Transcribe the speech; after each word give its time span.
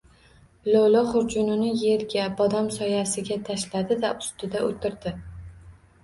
Lo‘li 0.67 1.01
xurjunini 1.09 1.67
yerga— 1.81 2.23
bodom 2.39 2.69
soyasiga 2.77 3.37
tashladi-da, 3.49 4.09
ustida 4.23 4.63
o‘tirdi. 4.69 5.13